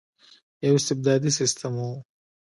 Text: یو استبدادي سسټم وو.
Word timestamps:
یو 0.65 0.75
استبدادي 0.81 1.31
سسټم 1.39 1.73
وو. 1.81 1.91